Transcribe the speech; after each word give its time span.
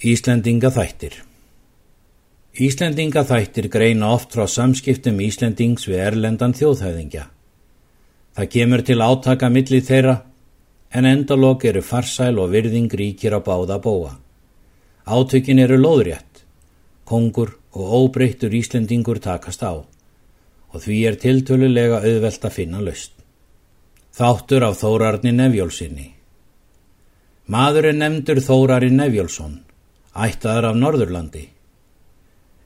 Íslendinga 0.00 0.70
þættir 0.72 1.18
Íslendinga 2.56 3.20
þættir 3.28 3.66
greina 3.68 4.14
oft 4.14 4.30
frá 4.32 4.46
samskiptum 4.48 5.18
Íslendings 5.20 5.84
við 5.84 6.00
erlendan 6.00 6.54
þjóðhæðingja. 6.56 7.26
Það 8.32 8.48
kemur 8.54 8.84
til 8.88 8.96
átaka 9.04 9.52
milli 9.52 9.82
þeirra 9.84 10.16
en 10.96 11.10
endalók 11.12 11.68
eru 11.68 11.84
farsæl 11.84 12.40
og 12.40 12.48
virðing 12.56 12.88
ríkir 12.88 13.36
á 13.36 13.44
báða 13.44 13.76
bóa. 13.76 14.16
Átökin 15.04 15.60
eru 15.60 15.76
loðrétt, 15.76 16.46
kongur 17.04 17.58
og 17.76 17.94
óbreyttur 18.00 18.56
Íslendingur 18.56 19.20
takast 19.20 19.60
á 19.60 19.84
og 19.84 20.80
því 20.80 21.00
er 21.12 21.20
tiltölulega 21.20 22.00
auðvelt 22.00 22.48
að 22.48 22.56
finna 22.56 22.80
löst. 22.80 23.18
Þáttur 24.16 24.64
af 24.64 24.80
Þórarni 24.80 25.36
Nefjólsinni 25.36 26.12
Maður 27.52 27.92
er 27.92 28.00
nefndur 28.00 28.40
Þórari 28.40 28.88
Nefjólsson 28.96 29.66
ættaður 30.16 30.70
af 30.70 30.78
Norðurlandi. 30.78 31.44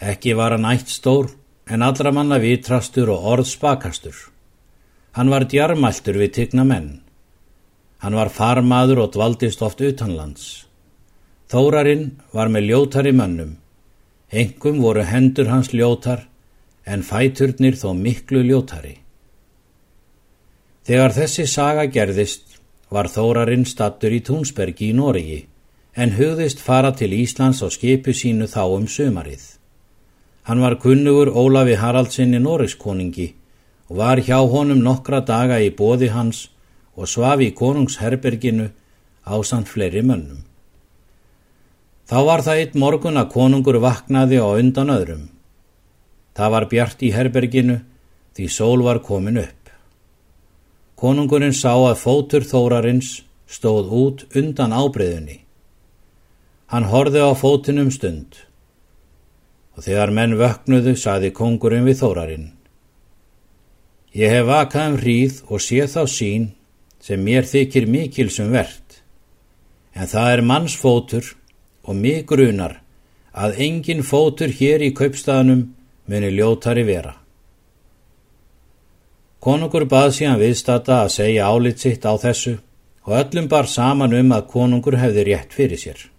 Ekki 0.00 0.34
var 0.36 0.52
hann 0.52 0.68
ætt 0.68 0.92
stór 0.92 1.30
en 1.70 1.82
allra 1.82 2.12
manna 2.12 2.38
vitrastur 2.40 3.10
og 3.14 3.24
orðspakastur. 3.34 4.16
Hann 5.16 5.30
var 5.30 5.46
djarmæltur 5.48 6.18
við 6.20 6.34
tigna 6.36 6.64
menn. 6.64 7.00
Hann 8.00 8.16
var 8.16 8.32
farmaður 8.32 9.04
og 9.04 9.12
dvaldist 9.14 9.62
oft 9.62 9.80
utanlands. 9.80 10.66
Þórarinn 11.50 12.20
var 12.32 12.48
með 12.48 12.70
ljótari 12.70 13.12
mönnum. 13.12 13.56
Engum 14.30 14.80
voru 14.80 15.02
hendur 15.02 15.50
hans 15.50 15.72
ljótar 15.74 16.28
en 16.86 17.02
fæturnir 17.02 17.76
þó 17.76 17.92
miklu 17.96 18.44
ljótari. 18.46 19.00
Þegar 20.86 21.12
þessi 21.16 21.46
saga 21.46 21.86
gerðist 21.90 22.60
var 22.90 23.10
Þórarinn 23.10 23.66
stattur 23.66 24.14
í 24.14 24.22
Túnsbergi 24.26 24.90
í 24.90 24.96
Noregi 24.96 25.40
en 25.94 26.14
hugðist 26.18 26.60
fara 26.62 26.92
til 26.92 27.12
Íslands 27.14 27.62
á 27.62 27.68
skipu 27.70 28.14
sínu 28.14 28.46
þá 28.46 28.62
um 28.76 28.86
sömarið. 28.86 29.42
Hann 30.46 30.60
var 30.60 30.78
kunnugur 30.82 31.30
Ólafi 31.30 31.76
Haraldsinni 31.76 32.38
Norrikskonungi 32.38 33.34
og 33.90 33.96
var 33.96 34.22
hjá 34.22 34.38
honum 34.38 34.82
nokkra 34.82 35.20
daga 35.20 35.58
í 35.60 35.70
bóði 35.74 36.10
hans 36.14 36.48
og 36.96 37.08
svafi 37.08 37.50
í 37.50 37.56
konungsherberginu 37.56 38.70
á 39.26 39.34
samt 39.44 39.68
fleiri 39.68 40.02
mönnum. 40.02 40.46
Þá 42.10 42.18
var 42.26 42.42
það 42.42 42.60
eitt 42.62 42.74
morgun 42.74 43.20
að 43.20 43.30
konungur 43.34 43.78
vaknaði 43.82 44.40
á 44.42 44.48
undan 44.58 44.90
öðrum. 44.90 45.28
Það 46.34 46.52
var 46.54 46.66
bjart 46.70 47.02
í 47.06 47.12
herberginu 47.14 47.76
því 48.34 48.48
sól 48.50 48.82
var 48.82 49.02
komin 49.04 49.38
upp. 49.38 49.70
Konungurinn 50.98 51.54
sá 51.54 51.72
að 51.74 52.00
fótur 52.02 52.44
þórarins 52.46 53.20
stóð 53.46 53.94
út 53.94 54.26
undan 54.36 54.74
ábreyðunni. 54.74 55.38
Hann 56.70 56.84
horði 56.86 57.18
á 57.18 57.34
fótunum 57.34 57.88
stund 57.90 58.36
og 59.74 59.82
þegar 59.82 60.12
menn 60.14 60.36
vöknuðu 60.38 60.92
saði 60.94 61.32
kongurinn 61.34 61.86
við 61.88 61.96
þórarinn. 61.98 62.44
Ég 64.14 64.30
hef 64.30 64.46
vakað 64.46 64.92
um 64.92 64.98
hríð 65.00 65.40
og 65.50 65.62
sé 65.64 65.86
þá 65.90 66.02
sín 66.10 66.44
sem 67.02 67.22
mér 67.26 67.48
þykir 67.48 67.88
mikilsum 67.90 68.52
verðt, 68.54 69.00
en 69.98 70.06
það 70.10 70.30
er 70.34 70.42
mannsfótur 70.46 71.32
og 71.82 71.98
mig 71.98 72.22
grunar 72.30 72.76
að 73.34 73.58
engin 73.66 74.04
fótur 74.06 74.54
hér 74.54 74.86
í 74.86 74.92
kaupstaðanum 74.94 75.66
muni 76.06 76.30
ljótari 76.36 76.86
vera. 76.86 77.16
Konungur 79.42 79.88
bað 79.90 80.12
síðan 80.20 80.38
viðstata 80.38 81.02
að 81.02 81.12
segja 81.18 81.50
álit 81.50 81.82
sitt 81.82 82.06
á 82.06 82.14
þessu 82.14 82.58
og 83.08 83.18
öllum 83.24 83.50
bar 83.50 83.66
saman 83.66 84.14
um 84.14 84.34
að 84.38 84.48
konungur 84.54 85.00
hefði 85.02 85.30
rétt 85.32 85.54
fyrir 85.56 85.82
sér. 85.82 86.10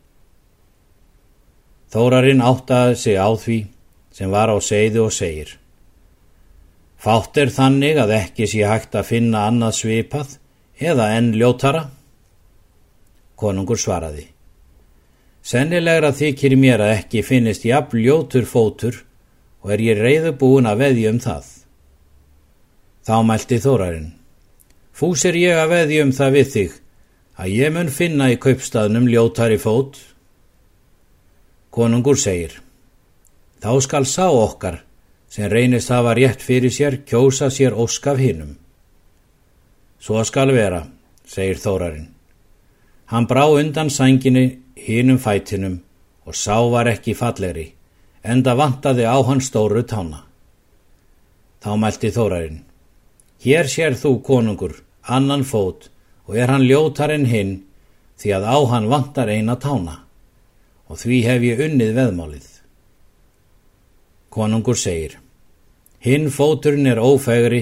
Þórarinn 1.92 2.44
áttaði 2.44 2.96
sig 2.96 3.18
á 3.20 3.28
því 3.36 3.58
sem 4.16 4.32
var 4.32 4.52
á 4.52 4.58
segðu 4.64 5.08
og 5.08 5.16
segir. 5.16 5.58
Fátt 7.02 7.40
er 7.42 7.50
þannig 7.52 7.98
að 7.98 8.14
ekki 8.20 8.48
sé 8.48 8.62
hægt 8.68 8.96
að 8.96 9.10
finna 9.10 9.48
annað 9.50 9.80
svipað 9.80 10.36
eða 10.80 11.10
enn 11.18 11.32
ljótara? 11.36 11.88
Konungur 13.36 13.80
svaraði. 13.82 14.28
Sennilegra 15.42 16.12
þykir 16.14 16.56
mér 16.62 16.84
að 16.86 16.94
ekki 17.00 17.24
finnist 17.26 17.66
jafn 17.66 17.98
ljótur 17.98 18.46
fótur 18.46 19.02
og 19.66 19.74
er 19.74 19.82
ég 19.82 19.98
reyðu 19.98 20.36
búin 20.38 20.70
að 20.70 20.84
veðja 20.86 21.12
um 21.16 21.20
það. 21.24 21.48
Þá 23.02 23.16
mælti 23.26 23.58
Þórarinn. 23.64 24.12
Fús 24.94 25.26
er 25.26 25.40
ég 25.40 25.58
að 25.58 25.74
veðja 25.74 26.06
um 26.06 26.14
það 26.14 26.38
við 26.38 26.54
þig 26.54 26.78
að 27.42 27.54
ég 27.58 27.74
mun 27.74 27.90
finna 27.90 28.30
í 28.30 28.38
kaupstaðnum 28.38 29.10
ljótari 29.10 29.58
fót 29.58 29.98
Konungur 31.72 32.18
segir, 32.20 32.58
þá 33.64 33.78
skal 33.80 34.04
sá 34.04 34.26
okkar 34.28 34.82
sem 35.32 35.48
reynist 35.48 35.88
hafa 35.94 36.12
rétt 36.18 36.42
fyrir 36.44 36.74
sér 36.76 36.98
kjósa 37.08 37.48
sér 37.48 37.78
óskaf 37.80 38.20
hinnum. 38.20 38.58
Svo 39.96 40.20
skal 40.28 40.52
vera, 40.52 40.82
segir 41.24 41.62
Þórarinn. 41.64 42.10
Hann 43.08 43.30
brá 43.30 43.46
undan 43.48 43.88
sænginni 43.88 44.60
hinnum 44.76 45.22
fætinum 45.24 45.80
og 46.28 46.36
sá 46.36 46.60
var 46.76 46.92
ekki 46.92 47.16
fallegri, 47.16 47.70
enda 48.20 48.58
vantaði 48.60 49.08
á 49.08 49.16
hann 49.24 49.40
stóru 49.40 49.88
tána. 49.88 50.26
Þá 51.64 51.72
mælti 51.80 52.12
Þórarinn. 52.12 52.62
Hér 53.48 53.72
sér 53.72 53.96
þú, 53.96 54.18
konungur, 54.20 54.76
annan 55.08 55.48
fót 55.48 55.88
og 56.28 56.36
er 56.36 56.52
hann 56.52 56.68
ljótar 56.68 57.16
en 57.16 57.32
hinn 57.32 57.60
því 58.20 58.40
að 58.42 58.52
á 58.52 58.58
hann 58.76 58.92
vantar 58.92 59.32
eina 59.32 59.56
tána 59.56 60.02
og 60.92 61.00
því 61.00 61.18
hef 61.24 61.44
ég 61.48 61.62
unnið 61.64 61.92
veðmálið. 61.96 62.48
Konungur 64.32 64.76
segir, 64.80 65.14
hinn 66.04 66.28
fóturinn 66.32 66.90
er 66.92 67.00
ófegri 67.00 67.62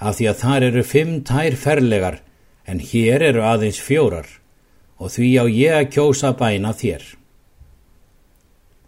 af 0.00 0.16
því 0.16 0.28
að 0.30 0.38
þar 0.40 0.66
eru 0.70 0.84
fimm 0.88 1.18
tær 1.28 1.56
ferlegar 1.60 2.22
en 2.64 2.80
hér 2.80 3.24
eru 3.28 3.42
aðeins 3.44 3.80
fjórar 3.84 4.28
og 4.96 5.12
því 5.12 5.28
á 5.36 5.44
ég 5.52 5.76
að 5.76 5.90
kjósa 5.96 6.30
bæna 6.38 6.72
þér. 6.78 7.04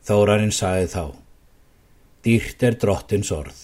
Þórarinn 0.05 0.55
sagði 0.55 0.89
þá, 0.95 1.05
dýrt 2.25 2.65
er 2.65 2.79
drottins 2.81 3.33
orð. 3.37 3.59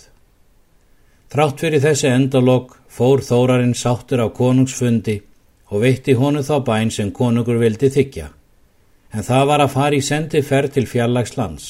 Trátt 1.32 1.62
fyrir 1.62 1.80
þessi 1.80 2.10
endalók 2.10 2.74
fór 2.92 3.22
Þórarinn 3.24 3.76
sáttur 3.78 4.20
á 4.20 4.28
konungsfundi 4.28 5.16
og 5.70 5.84
veitti 5.86 6.16
honu 6.18 6.42
þá 6.44 6.56
bæn 6.66 6.92
sem 6.92 7.12
konungur 7.14 7.60
vildi 7.62 7.88
þykja 7.94 8.28
en 9.10 9.26
það 9.26 9.46
var 9.50 9.64
að 9.64 9.72
fara 9.74 9.98
í 9.98 10.02
sendi 10.04 10.42
ferð 10.46 10.76
til 10.76 10.86
fjallags 10.86 11.36
lands. 11.38 11.68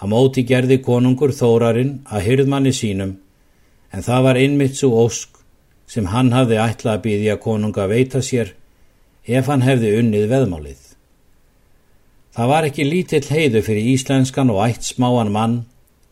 Að 0.00 0.12
móti 0.14 0.44
gerði 0.48 0.80
konungur 0.82 1.32
Þórarinn 1.36 2.00
að 2.08 2.26
hyrðmanni 2.26 2.72
sínum, 2.74 3.16
en 3.92 4.06
það 4.06 4.26
var 4.26 4.40
innmitt 4.40 4.78
svo 4.78 4.94
ósk 5.04 5.40
sem 5.90 6.06
hann 6.12 6.30
hafði 6.32 6.60
ætlað 6.62 6.96
að 6.96 7.02
býðja 7.06 7.40
konunga 7.42 7.84
að 7.84 7.92
veita 7.94 8.22
sér 8.22 8.54
ef 9.26 9.50
hann 9.50 9.66
hefði 9.66 9.96
unnið 10.00 10.28
veðmálið. 10.30 10.86
Það 12.30 12.50
var 12.52 12.66
ekki 12.68 12.86
lítill 12.86 13.26
heiðu 13.26 13.62
fyrir 13.66 13.90
íslenskan 13.94 14.52
og 14.54 14.62
ætt 14.68 14.86
smáan 14.86 15.32
mann 15.34 15.56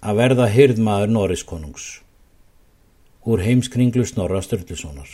að 0.02 0.18
verða 0.18 0.48
hyrðmaður 0.50 1.14
Norriskonungs. 1.14 1.86
Úr 3.28 3.42
heimskringlu 3.44 4.04
Snorra 4.06 4.42
Sturlusonar. 4.42 5.08